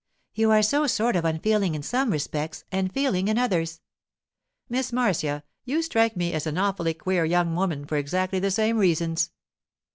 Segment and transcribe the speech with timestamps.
[0.33, 3.81] You are so sort of unfeeling in some respects and feeling in others.'
[4.67, 8.79] 'Miss Marcia, you strike me as an awfully queer young woman for exactly the same
[8.79, 9.29] reasons.